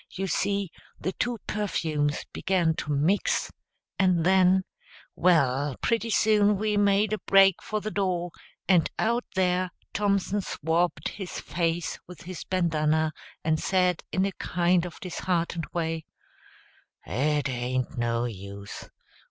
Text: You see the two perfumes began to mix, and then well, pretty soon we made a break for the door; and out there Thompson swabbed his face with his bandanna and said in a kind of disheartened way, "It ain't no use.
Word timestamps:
You 0.09 0.25
see 0.25 0.71
the 0.99 1.11
two 1.11 1.37
perfumes 1.45 2.23
began 2.33 2.73
to 2.77 2.91
mix, 2.91 3.51
and 3.99 4.25
then 4.25 4.63
well, 5.15 5.77
pretty 5.79 6.09
soon 6.09 6.57
we 6.57 6.75
made 6.75 7.13
a 7.13 7.19
break 7.19 7.61
for 7.61 7.81
the 7.81 7.91
door; 7.91 8.31
and 8.67 8.89
out 8.97 9.25
there 9.35 9.69
Thompson 9.93 10.41
swabbed 10.41 11.07
his 11.09 11.39
face 11.39 11.99
with 12.07 12.23
his 12.23 12.43
bandanna 12.43 13.13
and 13.43 13.59
said 13.59 14.01
in 14.11 14.25
a 14.25 14.31
kind 14.39 14.87
of 14.87 14.99
disheartened 15.01 15.67
way, 15.71 16.05
"It 17.05 17.47
ain't 17.47 17.95
no 17.95 18.25
use. 18.25 18.89